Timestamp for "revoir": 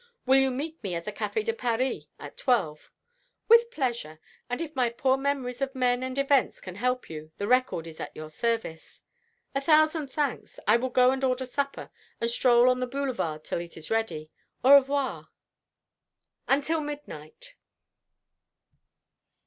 14.73-15.29